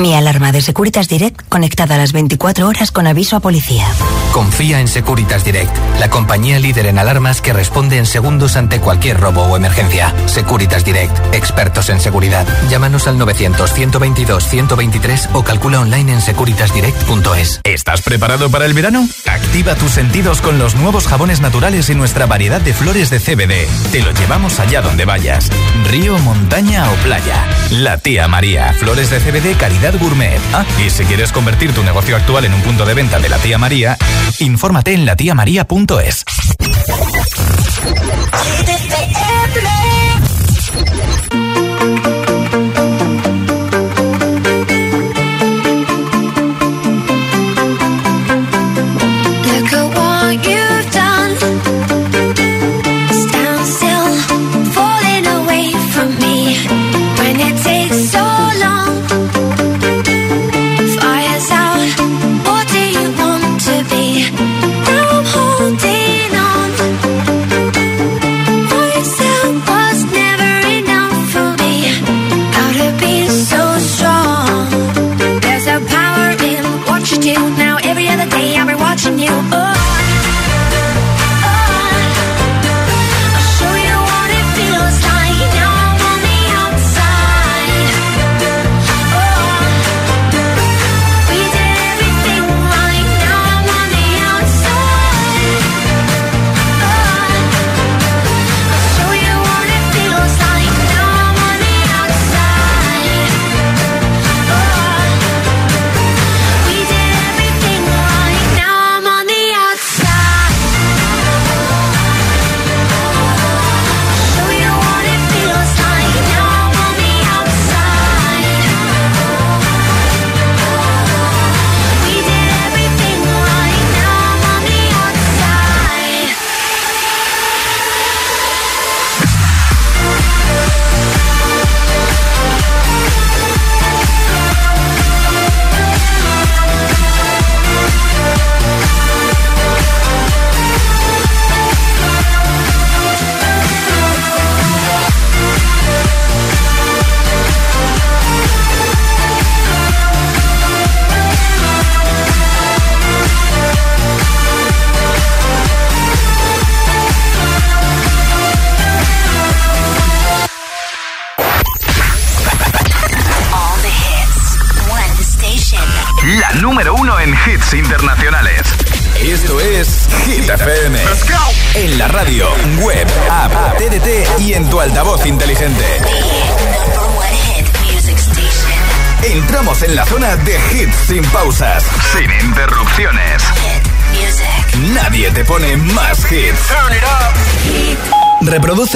Mi 0.00 0.14
alarma 0.14 0.50
de 0.50 0.60
Securitas 0.60 1.06
Direct 1.08 1.48
conectada 1.48 1.94
a 1.94 1.98
las 1.98 2.12
24 2.12 2.66
horas 2.66 2.90
con 2.90 3.06
aviso 3.06 3.36
a 3.36 3.40
policía. 3.40 3.86
Confía 4.32 4.80
en 4.80 4.88
Securitas 4.88 5.44
Direct, 5.44 5.70
la 6.00 6.10
compañía 6.10 6.58
líder 6.58 6.86
en 6.86 6.98
alarmas 6.98 7.40
que 7.40 7.52
responde 7.52 7.98
en 7.98 8.06
segundos 8.06 8.56
ante 8.56 8.80
cualquier 8.80 9.20
robo 9.20 9.42
o 9.42 9.56
emergencia. 9.56 10.12
Securitas 10.26 10.84
Direct, 10.84 11.16
expertos 11.32 11.90
en 11.90 12.00
seguridad. 12.00 12.44
Llámanos 12.68 13.06
al 13.06 13.16
900-122-123 13.18 15.28
o 15.32 15.44
calcula 15.44 15.78
online 15.80 16.14
en 16.14 16.20
securitasdirect.es. 16.20 17.60
¿Estás 17.62 18.02
preparado 18.02 18.50
para 18.50 18.66
el 18.66 18.74
verano? 18.74 19.08
Activa 19.26 19.76
tus 19.76 19.92
sentidos 19.92 20.40
con 20.40 20.58
los 20.58 20.74
nuevos 20.74 21.06
jabones 21.06 21.40
naturales 21.40 21.88
y 21.88 21.94
nuestra 21.94 22.26
variedad 22.26 22.60
de 22.60 22.74
flores 22.74 23.10
de 23.10 23.20
CBD. 23.20 23.68
Te 23.92 24.02
lo 24.02 24.10
llevamos 24.10 24.58
allá 24.58 24.82
donde 24.82 25.04
vayas. 25.04 25.48
Río, 25.88 26.18
montaña 26.18 26.90
o 26.90 26.94
playa. 27.04 27.46
La 27.70 27.98
tía 27.98 28.26
María. 28.26 28.72
Flores 28.72 29.10
de 29.10 29.20
CBD 29.20 29.56
calidad 29.56 29.83
gourmet. 29.92 30.40
Ah, 30.52 30.64
y 30.84 30.90
si 30.90 31.04
quieres 31.04 31.30
convertir 31.32 31.72
tu 31.72 31.82
negocio 31.82 32.16
actual 32.16 32.44
en 32.44 32.54
un 32.54 32.62
punto 32.62 32.84
de 32.84 32.94
venta 32.94 33.18
de 33.18 33.28
la 33.28 33.38
tía 33.38 33.58
María, 33.58 33.96
infórmate 34.38 34.94
en 34.94 35.04
latiamaría.es. 35.04 36.24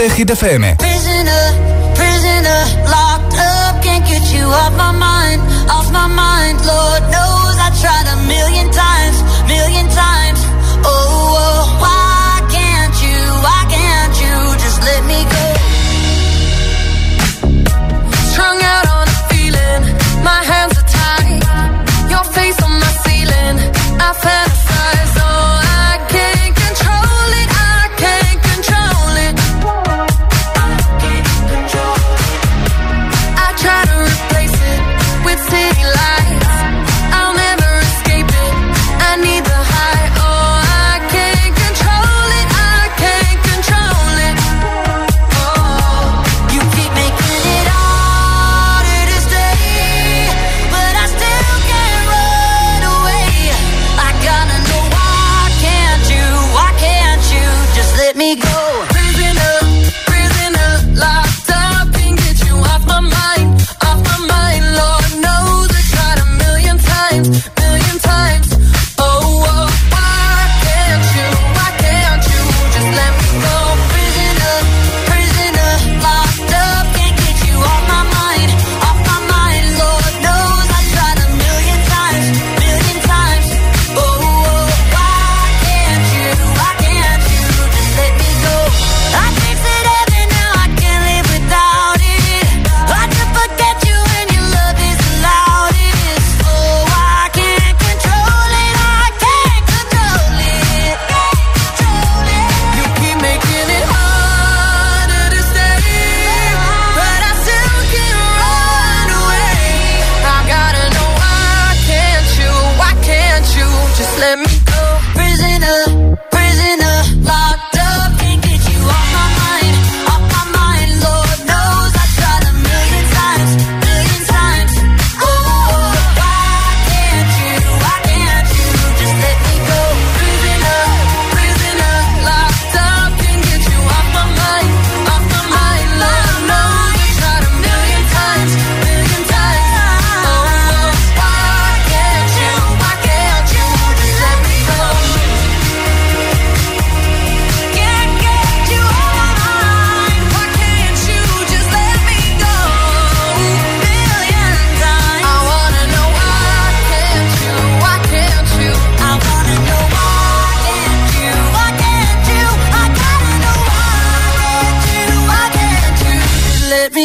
Hit 0.06 0.30
FM. 0.30 0.97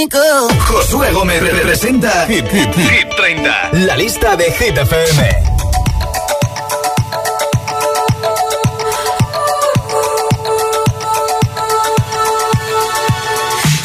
Me 0.04 0.10
go. 0.10 0.50
Josué 0.68 1.12
Gómez 1.12 1.42
representa 1.42 2.26
Hit, 2.28 2.46
Hit, 2.52 2.74
Hit 2.76 3.10
30, 3.16 3.70
la 3.86 3.96
lista 3.96 4.36
de 4.36 4.46
Hit 4.46 4.78
FM. 4.78 5.24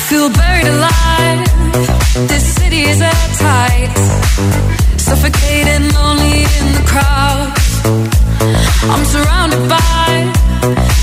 Feel 0.09 0.31
buried 0.31 0.66
alive. 0.66 1.44
This 2.28 2.54
city 2.54 2.83
is 2.83 3.00
at 3.00 3.28
tight. 3.38 3.94
Suffocating, 4.96 5.92
lonely 5.92 6.42
in 6.59 6.66
the 6.74 6.85
crowd. 6.87 7.52
I'm 8.90 9.04
surrounded 9.04 9.68
by 9.68 10.78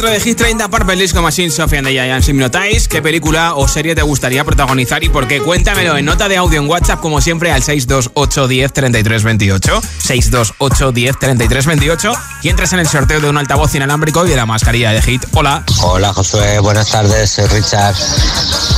4 0.00 0.09
de 0.24 0.30
Hit 0.30 0.38
30, 0.38 0.68
Purple 0.68 0.96
Disco 0.96 1.22
Machine, 1.22 1.50
Sophie 1.50 1.78
and 1.78 1.86
the 1.86 1.92
Giants 1.92 2.28
Hypnotize. 2.28 2.88
¿Qué 2.88 3.02
película 3.02 3.54
o 3.54 3.68
serie 3.68 3.94
te 3.94 4.02
gustaría 4.02 4.44
protagonizar 4.44 5.02
y 5.04 5.08
por 5.08 5.28
qué? 5.28 5.40
Cuéntamelo 5.40 5.96
en 5.96 6.04
nota 6.04 6.28
de 6.28 6.36
audio 6.36 6.60
en 6.60 6.68
WhatsApp, 6.68 7.00
como 7.00 7.20
siempre, 7.20 7.52
al 7.52 7.62
628 7.62 8.48
10 8.48 8.72
33 8.72 9.22
28. 9.24 9.80
628 9.98 10.92
10 10.92 11.18
33 11.18 11.66
28. 11.66 12.12
Y 12.42 12.48
entras 12.48 12.72
en 12.72 12.80
el 12.80 12.88
sorteo 12.88 13.20
de 13.20 13.28
un 13.28 13.38
altavoz 13.38 13.74
inalámbrico 13.74 14.26
y 14.26 14.30
de 14.30 14.36
la 14.36 14.46
mascarilla 14.46 14.92
de 14.92 15.02
Hit. 15.02 15.24
Hola. 15.32 15.64
Hola 15.82 16.12
Josué, 16.12 16.58
buenas 16.60 16.90
tardes, 16.90 17.30
soy 17.30 17.46
Richard. 17.46 17.94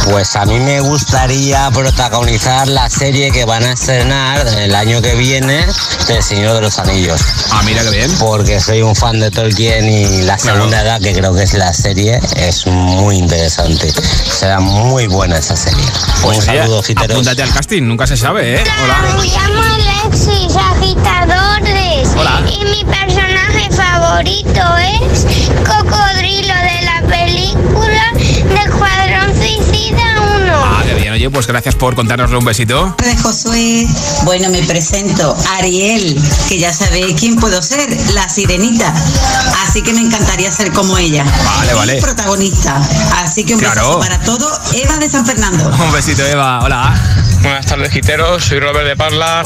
Pues 0.04 0.34
a 0.36 0.44
mí 0.44 0.58
me 0.58 0.80
gustaría 0.80 1.70
protagonizar 1.70 2.66
la 2.68 2.90
serie 2.90 3.30
que 3.30 3.44
van 3.44 3.62
a 3.62 3.72
estrenar 3.72 4.46
el 4.58 4.74
año 4.74 5.00
que 5.00 5.14
viene 5.14 5.64
del 6.08 6.22
Señor 6.22 6.54
de 6.54 6.62
los 6.62 6.78
Anillos. 6.78 7.20
Ah, 7.50 7.62
mira 7.64 7.82
qué 7.82 7.90
bien. 7.90 8.10
Porque 8.18 8.60
soy 8.60 8.82
un 8.82 8.96
fan 8.96 9.20
de 9.20 9.30
Tolkien 9.30 9.88
y 9.88 10.22
la 10.22 10.38
segunda 10.38 10.82
edad, 10.82 11.00
que 11.00 11.12
creo 11.12 11.31
que 11.34 11.42
es 11.42 11.54
la 11.54 11.72
serie, 11.72 12.20
es 12.36 12.66
muy 12.66 13.16
interesante. 13.16 13.92
Será 14.30 14.60
muy 14.60 15.06
buena 15.06 15.38
esa 15.38 15.56
serie. 15.56 15.84
Pues 16.22 16.38
un 16.38 16.44
saludo, 16.44 16.82
giteros. 16.82 17.16
Apúntate 17.16 17.42
al 17.42 17.52
casting, 17.52 17.82
nunca 17.82 18.06
se 18.06 18.16
sabe, 18.16 18.56
¿eh? 18.56 18.64
Hola. 18.84 18.96
Me 19.16 19.28
llamo 19.28 19.62
Alexis, 19.62 20.56
agitadores. 20.56 22.08
Hola. 22.16 22.42
Y 22.46 22.64
mi 22.64 22.84
personaje 22.84 23.70
favorito 23.70 24.62
es 24.78 25.26
Cocodrilo 25.66 26.54
de 26.54 26.82
la 26.82 27.02
película 27.08 28.12
de 28.14 28.54
Escuadrón 28.54 29.34
Suicida 29.36 30.11
1. 30.56 30.64
Ah, 30.64 30.82
qué 30.86 30.94
bien. 30.94 31.12
Oye, 31.12 31.30
pues 31.30 31.46
gracias 31.46 31.74
por 31.74 31.94
contárnoslo. 31.94 32.38
Un 32.38 32.44
besito. 32.44 32.94
de 33.02 33.16
Josué. 33.16 33.86
Bueno, 34.24 34.48
me 34.50 34.62
presento, 34.62 35.36
Ariel, 35.58 36.20
que 36.48 36.58
ya 36.58 36.72
sabéis 36.72 37.14
quién 37.18 37.36
puedo 37.36 37.60
ser, 37.62 37.88
la 38.12 38.28
sirenita. 38.28 38.92
Así 39.66 39.82
que 39.82 39.92
me 39.92 40.00
encantaría 40.00 40.50
ser 40.52 40.72
como 40.72 40.96
ella. 40.98 41.24
Vale, 41.24 41.72
Y 41.72 41.74
vale. 41.74 42.00
protagonista. 42.00 42.80
Así 43.22 43.44
que 43.44 43.54
un 43.54 43.60
Claro. 43.60 43.86
beso 43.88 44.00
para 44.00 44.20
todo, 44.20 44.48
Eva 44.74 44.96
de 44.98 45.08
San 45.10 45.24
Fernando. 45.26 45.68
Un 45.84 45.92
besito, 45.92 46.24
Eva. 46.24 46.60
Hola. 46.62 46.94
Buenas 47.42 47.66
tardes, 47.66 47.90
giteros. 47.92 48.44
Soy 48.44 48.60
Robert 48.60 48.86
de 48.86 48.96
Parla. 48.96 49.42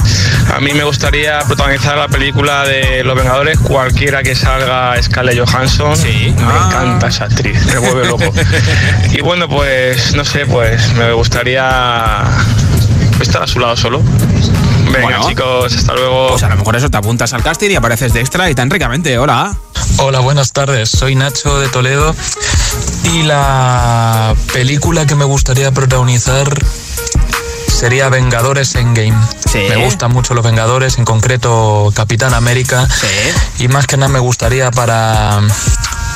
A 0.54 0.60
mí 0.60 0.72
me 0.74 0.84
gustaría 0.84 1.38
protagonizar 1.40 1.96
la 1.96 2.08
película 2.08 2.64
de 2.64 3.02
Los 3.04 3.16
Vengadores, 3.16 3.58
cualquiera 3.58 4.22
que 4.22 4.34
salga 4.34 5.00
Scarlett 5.02 5.38
Johansson. 5.38 5.96
Sí. 5.96 6.34
Me 6.36 6.42
Ah. 6.44 6.66
encanta 6.68 7.08
esa 7.08 7.24
actriz, 7.24 7.64
me 7.66 7.78
vuelve 7.78 8.06
loco. 8.06 8.24
y 9.12 9.20
bueno, 9.22 9.48
pues 9.48 10.14
no 10.14 10.24
sé, 10.24 10.46
pues 10.46 10.92
me 10.94 11.12
gustaría 11.12 12.22
estar 13.20 13.42
a 13.42 13.46
su 13.46 13.58
lado 13.60 13.76
solo. 13.76 14.02
Venga, 14.92 15.00
Bueno. 15.18 15.28
chicos, 15.28 15.74
hasta 15.74 15.94
luego. 15.94 16.28
Pues 16.30 16.42
a 16.42 16.48
lo 16.50 16.56
mejor 16.56 16.76
eso, 16.76 16.90
te 16.90 16.96
apuntas 16.98 17.32
al 17.32 17.42
casting 17.42 17.70
y 17.70 17.76
apareces 17.76 18.12
de 18.12 18.20
extra 18.20 18.48
y 18.50 18.54
tan 18.54 18.70
ricamente. 18.70 19.18
Hola. 19.18 19.56
Hola, 19.98 20.20
buenas 20.20 20.52
tardes. 20.52 20.90
Soy 20.90 21.14
Nacho 21.14 21.58
de 21.58 21.68
Toledo 21.68 22.14
y 23.14 23.22
la 23.22 24.34
película 24.52 25.06
que 25.06 25.14
me 25.14 25.24
gustaría 25.24 25.70
protagonizar 25.72 26.46
sería 27.76 28.08
Vengadores 28.08 28.74
Endgame. 28.74 29.14
Me 29.54 29.76
gustan 29.76 30.10
mucho 30.10 30.32
los 30.32 30.42
Vengadores, 30.42 30.96
en 30.96 31.04
concreto 31.04 31.92
Capitán 31.94 32.32
América. 32.32 32.88
Y 33.58 33.68
más 33.68 33.86
que 33.86 33.98
nada 33.98 34.10
me 34.10 34.18
gustaría 34.18 34.70
para 34.70 35.40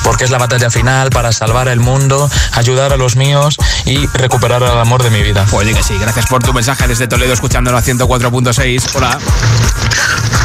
porque 0.03 0.23
es 0.23 0.31
la 0.31 0.39
batalla 0.39 0.71
final 0.71 1.11
para 1.11 1.31
salvar 1.31 1.67
el 1.67 1.79
mundo, 1.79 2.27
ayudar 2.53 2.91
a 2.91 2.97
los 2.97 3.15
míos 3.15 3.57
y 3.85 4.07
recuperar 4.07 4.63
el 4.63 4.69
amor 4.69 5.03
de 5.03 5.11
mi 5.11 5.21
vida. 5.21 5.45
Oye 5.51 5.75
que 5.75 5.83
sí, 5.83 5.95
gracias 5.99 6.25
por 6.25 6.41
tu 6.41 6.51
mensaje 6.51 6.87
desde 6.87 7.07
Toledo 7.07 7.33
escuchándolo 7.33 7.77
a 7.77 7.83
104.6. 7.83 8.95
Hola. 8.95 9.19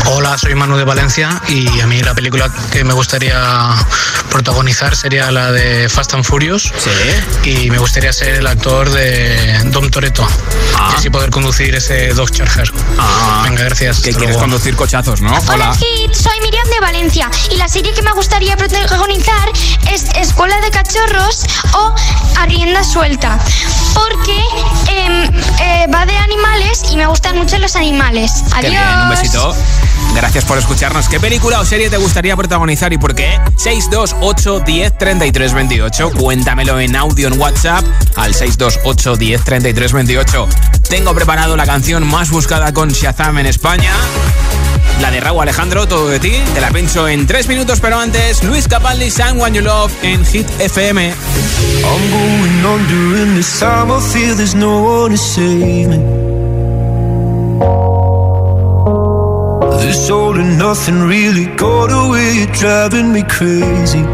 Hola, 0.08 0.38
soy 0.38 0.54
Manu 0.54 0.76
de 0.76 0.84
Valencia 0.84 1.42
y 1.48 1.80
a 1.80 1.86
mí 1.86 2.00
la 2.00 2.14
película 2.14 2.50
que 2.70 2.84
me 2.84 2.94
gustaría 2.94 3.74
protagonizar 4.30 4.94
sería 4.94 5.30
la 5.32 5.50
de 5.50 5.88
Fast 5.88 6.14
and 6.14 6.24
Furious. 6.24 6.72
Sí. 6.78 6.90
Y 7.50 7.70
me 7.70 7.78
gustaría 7.78 8.12
ser 8.12 8.36
el 8.36 8.46
actor 8.46 8.88
de 8.90 9.58
Dom 9.66 9.90
Toretto. 9.90 10.26
Ah. 10.76 10.90
Y 10.92 10.98
así 10.98 11.10
poder 11.10 11.30
conducir 11.30 11.74
ese 11.74 12.14
Dodge 12.14 12.32
Charger. 12.36 12.70
Ah. 12.98 13.42
Venga, 13.44 13.64
gracias. 13.64 13.96
Que 13.98 14.10
quieres 14.10 14.36
luego. 14.36 14.40
conducir 14.40 14.76
cochazos, 14.76 15.20
¿no? 15.20 15.36
Hola, 15.48 15.72
Kit, 15.78 16.14
soy 16.14 16.40
Miriam 16.40 16.68
de 16.68 16.80
Valencia 16.80 17.30
y 17.50 17.56
la 17.56 17.68
serie 17.68 17.92
que 17.92 18.02
me 18.02 18.12
gustaría 18.12 18.56
protagonizar 18.56 19.50
es 19.90 20.04
Escuela 20.14 20.60
de 20.60 20.70
Cachorros 20.70 21.44
o 21.74 21.94
A 22.38 22.46
Rienda 22.46 22.84
Suelta, 22.84 23.38
porque 23.96 24.38
em, 24.88 25.24
eh, 25.60 25.86
va 25.92 26.06
de 26.06 26.16
animales 26.16 26.82
y 26.92 26.96
me 26.96 27.06
gustan 27.06 27.36
mucho 27.38 27.58
los 27.58 27.74
animales. 27.76 28.32
Adiós. 28.52 28.60
Qué 28.60 28.68
bien, 28.70 29.00
un 29.02 29.10
besito. 29.10 29.56
Gracias 30.14 30.44
por 30.44 30.56
escucharnos. 30.56 31.08
¿Qué 31.08 31.20
película 31.20 31.60
o 31.60 31.64
serie 31.64 31.90
te 31.90 31.96
gustaría 31.96 32.36
protagonizar 32.36 32.92
y 32.92 32.98
por 32.98 33.14
qué? 33.14 33.38
628 33.56 34.60
10 34.60 34.98
33 34.98 35.52
28. 35.52 36.10
Cuéntamelo 36.12 36.80
en 36.80 36.96
audio 36.96 37.28
en 37.28 37.38
WhatsApp 37.38 37.84
al 38.16 38.34
628 38.34 39.16
10 39.16 39.44
33 39.44 39.92
28. 39.92 40.48
Tengo 40.88 41.14
preparado 41.14 41.56
la 41.56 41.66
canción 41.66 42.06
más 42.06 42.30
buscada 42.30 42.72
con 42.72 42.90
Shazam 42.90 43.38
en 43.38 43.46
España. 43.46 43.92
La 45.00 45.10
de 45.10 45.20
Raúl 45.20 45.42
Alejandro, 45.42 45.86
todo 45.86 46.08
de 46.08 46.18
ti. 46.18 46.32
Te 46.54 46.60
la 46.60 46.70
pincho 46.70 47.06
en 47.08 47.26
tres 47.26 47.48
minutos, 47.48 47.80
pero 47.80 47.98
antes, 47.98 48.42
Luis 48.42 48.66
Capaldi, 48.66 49.10
Someone 49.10 49.54
You 49.54 49.62
Love 49.62 49.92
en 50.02 50.24
Hit 50.24 50.48
FM. 50.58 51.12
I'm 51.84 52.10
going 52.10 52.64
under 52.64 53.22
and 53.22 53.36
this 53.36 53.60
time 53.60 53.90
I 53.90 54.00
feel 54.00 54.34
there's 54.34 54.54
no 54.54 54.82
one 54.82 55.12
to 55.12 55.18
save 55.18 55.88
me. 55.88 55.98
This 59.80 60.10
all 60.10 60.36
and 60.36 60.58
nothing 60.58 61.06
really 61.06 61.46
got 61.56 61.92
away, 61.92 62.38
you're 62.38 62.52
driving 62.52 63.12
me 63.12 63.22
crazy. 63.22 64.04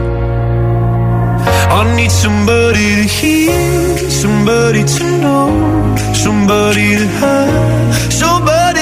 I 1.70 1.94
need 1.96 2.10
somebody 2.10 2.96
to 2.96 3.08
hear, 3.08 4.10
somebody 4.10 4.84
to 4.84 5.04
know, 5.20 5.96
somebody 6.12 6.96
to 6.98 7.06
have, 7.06 8.12
somebody. 8.12 8.81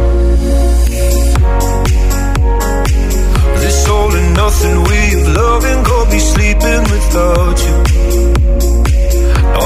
Without 7.13 7.59
you. 7.65 7.77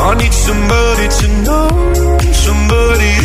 I 0.07 0.15
need 0.15 0.33
somebody 0.33 1.07
to 1.19 1.27
know, 1.45 1.69
somebody 2.33 3.24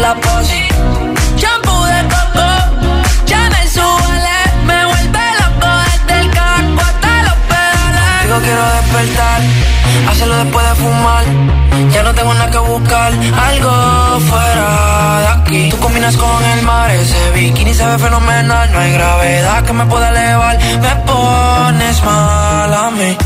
La 0.00 0.14
posi. 0.14 0.68
Shampoo 1.36 1.84
de 1.86 2.02
coco, 2.14 2.48
ya 3.26 3.50
me 3.50 3.68
suele. 3.68 4.38
Me 4.64 4.84
vuelve 4.84 5.24
loco 5.40 5.70
desde 5.86 6.20
el 6.20 6.30
caco 6.30 6.80
hasta 6.80 7.22
los 7.22 7.38
pedales. 7.50 8.22
Digo, 8.22 8.38
quiero 8.40 8.64
despertar 8.76 9.40
hacerlo 10.08 10.36
después 10.36 10.68
de 10.68 10.74
fumar. 10.76 11.24
Ya 11.92 12.02
no 12.02 12.14
tengo 12.14 12.34
nada 12.34 12.50
que 12.50 12.58
buscar, 12.58 13.12
algo 13.48 14.20
fuera 14.20 15.20
de 15.20 15.28
aquí. 15.28 15.68
Tú 15.70 15.78
combinas 15.78 16.16
con 16.16 16.44
el 16.44 16.62
mar, 16.62 16.90
ese 16.90 17.30
bikini 17.32 17.74
se 17.74 17.84
ve 17.84 17.98
fenomenal. 17.98 18.72
No 18.72 18.78
hay 18.78 18.92
gravedad 18.92 19.64
que 19.64 19.72
me 19.72 19.86
pueda 19.86 20.08
elevar, 20.10 20.58
me 20.58 20.96
pones 21.06 22.04
mal 22.04 22.74
a 22.74 22.90
mí. 22.90 23.16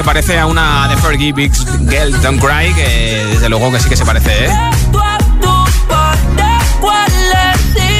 Se 0.00 0.04
parece 0.04 0.38
a 0.38 0.46
una 0.46 0.88
de 0.88 0.96
Fergie 0.96 1.30
Big 1.30 1.52
Girl 1.90 2.10
Don't 2.22 2.40
Cry, 2.40 2.72
que 2.72 3.26
desde 3.32 3.50
luego 3.50 3.70
que 3.70 3.80
sí 3.80 3.88
que 3.90 3.98
se 3.98 4.06
parece, 4.06 4.46
¿eh? 4.46 4.50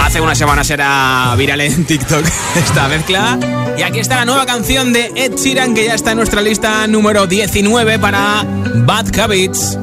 Hace 0.00 0.18
unas 0.22 0.38
semanas 0.38 0.70
era 0.70 1.34
viral 1.36 1.60
en 1.60 1.84
TikTok 1.84 2.24
esta 2.56 2.88
mezcla. 2.88 3.38
Y 3.76 3.82
aquí 3.82 3.98
está 3.98 4.16
la 4.16 4.24
nueva 4.24 4.46
canción 4.46 4.94
de 4.94 5.12
Ed 5.14 5.36
Sheeran 5.36 5.74
que 5.74 5.84
ya 5.84 5.94
está 5.94 6.12
en 6.12 6.16
nuestra 6.16 6.40
lista 6.40 6.86
número 6.86 7.26
19 7.26 7.98
para 7.98 8.46
Bad 8.76 9.18
Habits. 9.18 9.76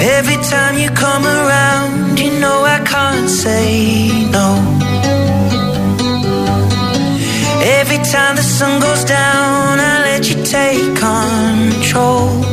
Every 0.00 0.36
time 0.36 0.78
you 0.78 0.90
come 0.90 1.26
around, 1.26 2.18
you 2.18 2.32
know 2.38 2.66
I 2.66 2.80
can't 2.84 3.30
say 3.30 4.28
no. 4.30 4.58
Every 7.80 7.96
time 8.12 8.36
the 8.36 8.42
sun 8.42 8.78
goes 8.78 9.06
down, 9.06 9.80
I 9.80 10.03
let 10.16 10.30
you 10.30 10.44
take 10.44 10.96
control. 10.96 12.43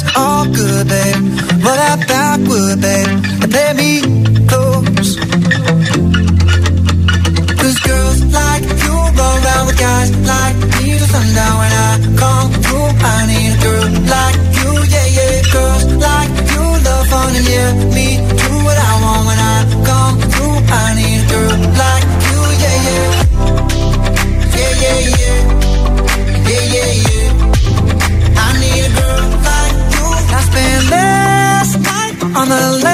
But 0.00 0.08
it's 0.08 0.16
all 0.16 0.44
good, 0.46 0.88
babe. 0.88 1.16
Roll 1.64 1.76
that 1.76 2.00
backward, 2.08 2.80
babe, 2.80 3.08
and 3.42 3.52
let 3.52 3.76
me 3.76 4.00
close. 4.48 5.16
Cause 7.60 7.78
girls 7.84 8.20
like 8.32 8.62
you 8.64 8.96
go 9.16 9.26
around 9.44 9.66
with 9.66 9.78
guys 9.78 10.10
like 10.24 10.56
me 10.56 10.96
till 10.96 11.06
sundown 11.06 11.54
when 11.60 11.72
I 11.72 11.92
come 12.16 12.50
through. 12.64 12.90
I 13.02 13.26
need 13.28 13.52
a 13.52 13.60
girl 13.60 13.88
like 14.08 14.38
you, 14.60 14.70
yeah, 14.88 15.08
yeah. 15.18 15.36
Girls 15.52 15.84
like 16.00 16.30
you 16.52 16.64
love 16.86 17.06
fun 17.08 17.36
and 17.36 17.46
yeah, 17.48 17.72
me 17.94 18.09
night 32.50 32.84
on 32.84 32.89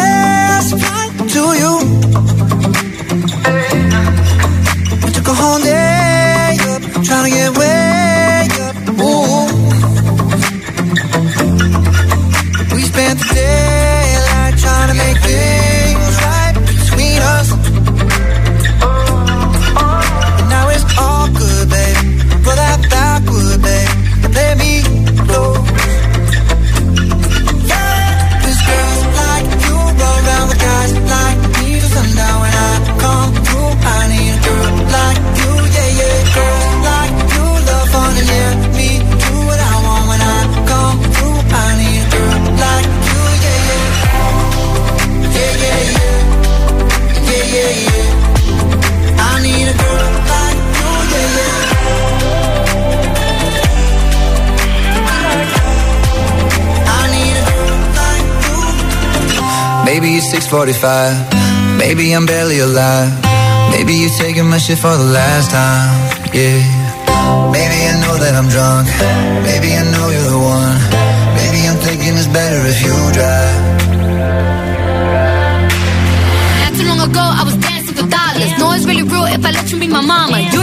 645. 60.46 61.76
Maybe 61.76 62.14
I'm 62.14 62.24
barely 62.24 62.60
alive. 62.60 63.10
Maybe 63.74 63.94
you're 63.94 64.14
taking 64.14 64.46
my 64.46 64.58
shit 64.58 64.78
for 64.78 64.94
the 64.94 65.10
last 65.10 65.50
time. 65.50 65.90
Yeah. 66.30 66.62
Maybe 67.50 67.78
I 67.90 67.98
know 67.98 68.14
that 68.14 68.30
I'm 68.38 68.46
drunk. 68.46 68.86
Maybe 69.42 69.74
I 69.74 69.82
know 69.90 70.06
you're 70.06 70.30
the 70.30 70.38
one. 70.38 70.78
Maybe 71.34 71.66
I'm 71.66 71.78
thinking 71.82 72.14
it's 72.14 72.30
better 72.30 72.62
if 72.62 72.78
you 72.78 72.94
drive. 73.10 73.58
Not 76.62 76.72
too 76.78 76.86
long 76.86 77.02
ago, 77.02 77.24
I 77.26 77.42
was 77.42 77.56
dancing 77.58 77.96
for 77.98 78.06
dollars. 78.06 78.52
No, 78.62 78.70
it's 78.70 78.86
really 78.86 79.02
real 79.02 79.26
if 79.26 79.42
I 79.42 79.50
let 79.50 79.66
you 79.72 79.80
be 79.82 79.88
my 79.90 80.00
mama. 80.00 80.46
You 80.54 80.62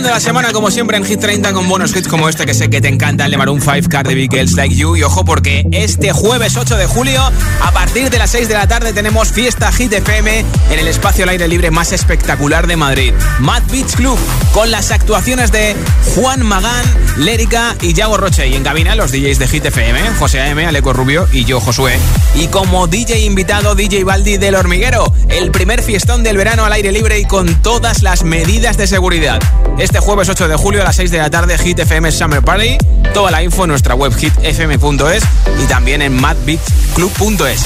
Empezando 0.00 0.16
la 0.16 0.24
semana 0.24 0.52
como 0.52 0.70
siempre 0.70 0.96
en 0.96 1.04
Hit 1.04 1.20
30 1.20 1.52
con 1.52 1.68
buenos 1.68 1.94
hits 1.94 2.08
como 2.08 2.26
este 2.30 2.46
que 2.46 2.54
sé 2.54 2.70
que 2.70 2.80
te 2.80 2.88
encanta, 2.88 3.26
el 3.26 3.32
de 3.32 3.36
Maroon 3.36 3.60
5, 3.60 3.90
Cardi 3.90 4.14
B, 4.14 4.28
Girls 4.30 4.54
Like 4.54 4.74
You. 4.74 4.96
Y 4.96 5.02
ojo 5.02 5.26
porque 5.26 5.62
este 5.72 6.12
jueves 6.12 6.56
8 6.56 6.78
de 6.78 6.86
julio, 6.86 7.20
a 7.60 7.72
partir 7.72 8.08
de 8.08 8.16
las 8.16 8.30
6 8.30 8.48
de 8.48 8.54
la 8.54 8.66
tarde, 8.66 8.94
tenemos 8.94 9.30
fiesta 9.30 9.70
Hit 9.70 9.92
FM 9.92 10.38
en 10.70 10.78
el 10.78 10.88
espacio 10.88 11.24
al 11.24 11.28
aire 11.28 11.46
libre 11.48 11.70
más 11.70 11.92
espectacular 11.92 12.66
de 12.66 12.76
Madrid. 12.76 13.12
Mad 13.40 13.62
Beach 13.70 13.94
Club, 13.94 14.18
con 14.54 14.70
las 14.70 14.90
actuaciones 14.90 15.52
de 15.52 15.76
Juan 16.14 16.46
Magán, 16.46 16.86
Lérica 17.18 17.76
y 17.82 17.92
Yago 17.92 18.16
Roche. 18.16 18.48
Y 18.48 18.54
en 18.54 18.64
cabina 18.64 18.94
los 18.94 19.12
DJs 19.12 19.38
de 19.38 19.48
Hit 19.48 19.66
FM, 19.66 20.00
José 20.18 20.40
A.M., 20.40 20.64
Aleco 20.64 20.94
Rubio 20.94 21.28
y 21.30 21.44
yo, 21.44 21.60
Josué. 21.60 21.98
Y 22.36 22.46
como 22.46 22.86
DJ 22.86 23.20
invitado, 23.26 23.74
DJ 23.74 24.04
Baldi 24.04 24.38
del 24.38 24.54
Hormiguero, 24.54 25.12
el 25.28 25.50
primer 25.50 25.82
fiestón 25.82 26.22
del 26.22 26.38
verano 26.38 26.64
al 26.64 26.72
aire 26.72 26.90
libre 26.90 27.18
y 27.18 27.26
con 27.26 27.54
todas 27.56 28.02
las 28.02 28.24
medidas 28.24 28.78
de 28.78 28.86
seguridad. 28.86 29.42
Este 29.90 29.98
jueves 29.98 30.28
8 30.28 30.46
de 30.46 30.54
julio 30.54 30.82
a 30.82 30.84
las 30.84 30.94
6 30.94 31.10
de 31.10 31.18
la 31.18 31.30
tarde, 31.30 31.58
Hit 31.58 31.80
FM 31.80 32.12
Summer 32.12 32.42
Party. 32.42 32.78
Toda 33.12 33.32
la 33.32 33.42
info 33.42 33.64
en 33.64 33.70
nuestra 33.70 33.96
web 33.96 34.14
hitfm.es 34.14 35.24
y 35.60 35.66
también 35.66 36.00
en 36.00 36.12
madbeatclub.es. 36.12 37.64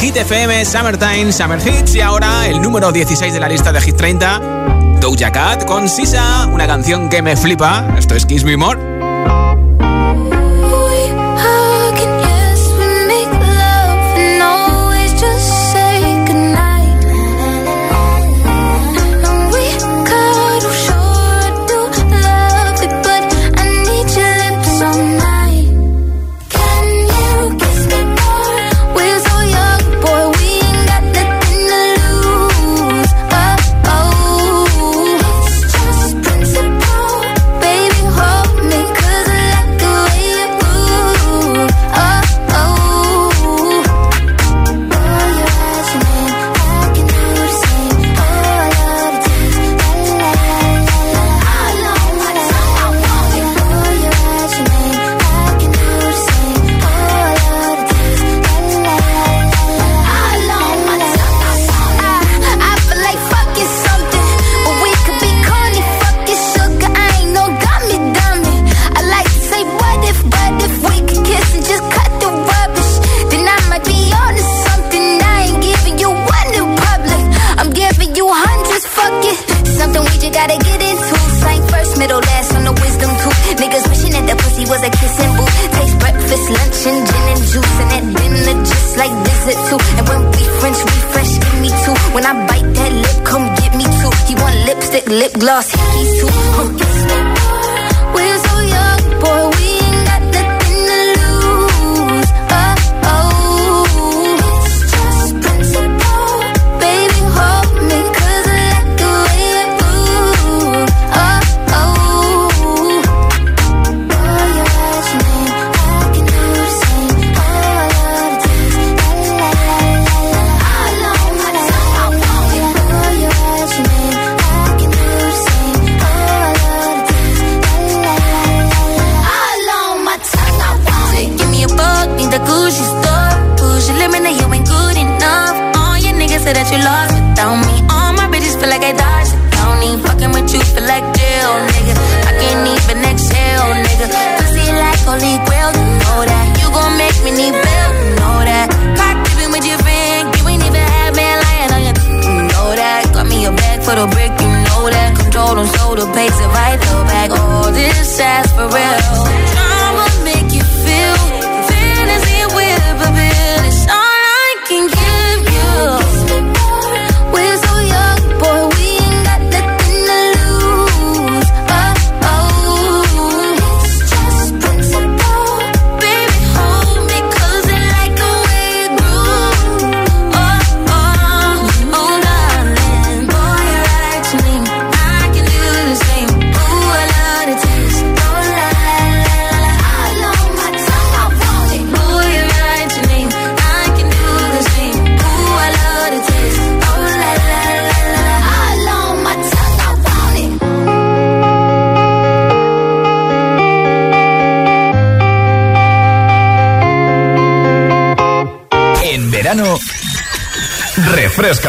Hit 0.00 0.16
FM 0.16 0.64
Summertime 0.64 1.32
Summer 1.32 1.60
Hits 1.64 1.94
y 1.94 2.00
ahora 2.00 2.48
el 2.48 2.60
número 2.60 2.90
16 2.90 3.32
de 3.32 3.38
la 3.38 3.48
lista 3.48 3.70
de 3.70 3.80
Hit 3.80 3.94
30, 3.94 4.40
Doja 5.00 5.30
Cat 5.30 5.64
con 5.64 5.88
Sisa, 5.88 6.48
una 6.52 6.66
canción 6.66 7.08
que 7.08 7.22
me 7.22 7.36
flipa. 7.36 7.86
Esto 7.96 8.16
es 8.16 8.26
Kiss 8.26 8.42
Me 8.42 8.56
More. 8.56 9.09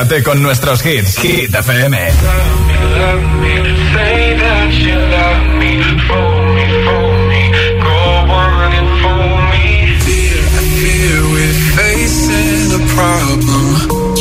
Relájate 0.02 0.24
con 0.24 0.42
nuestros 0.42 0.84
hits. 0.84 1.20
Hit 1.20 1.54
FM. 1.54 1.96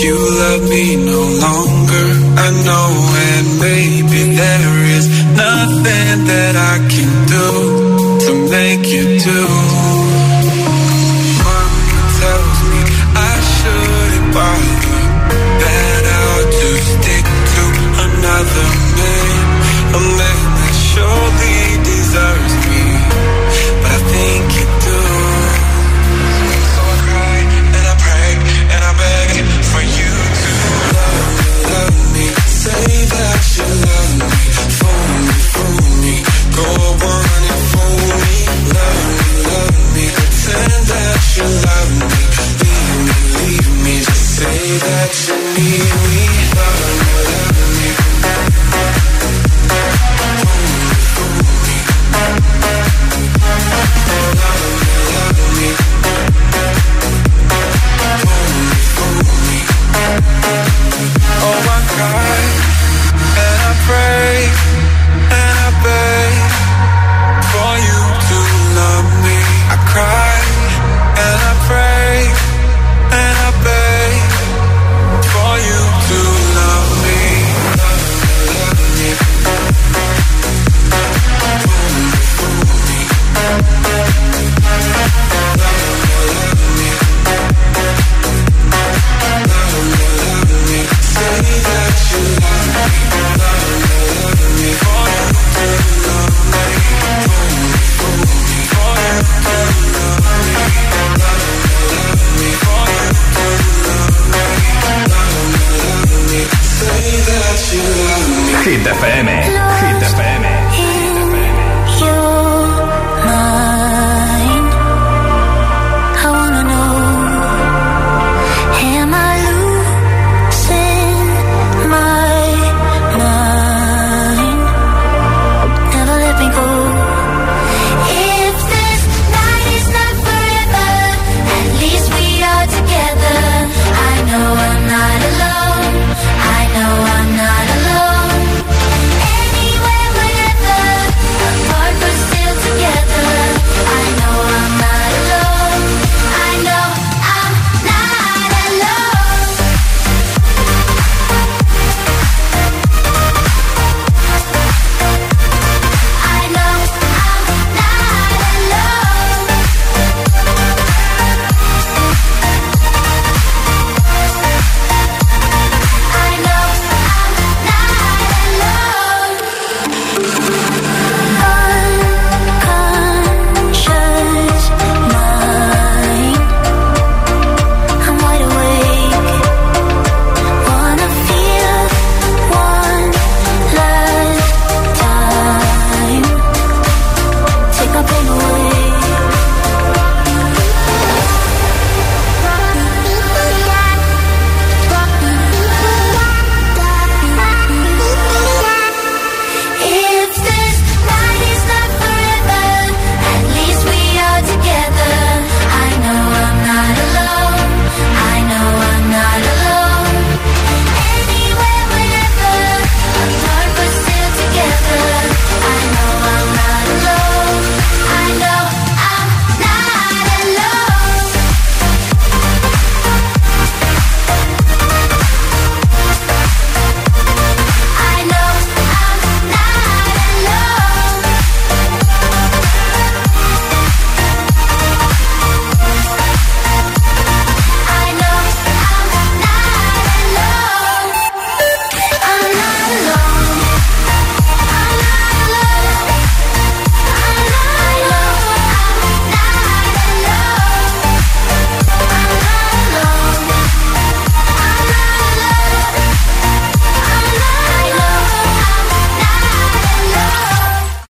You 0.03 0.17
love 0.17 0.69
me 0.71 0.97
no 0.97 1.21
longer, 1.47 2.07
I 2.37 2.51
know, 2.65 2.91
and 3.29 3.61
maybe 3.61 4.35
there 4.35 4.85
is 4.97 5.09
nothing 5.37 6.25
that 6.25 6.57
I 6.57 6.79
can 6.89 7.11
do 7.27 7.49
to 8.27 8.33
make 8.51 8.87
you 8.89 9.19
do. 9.19 9.90
them, 18.55 18.95
baby 18.97 19.30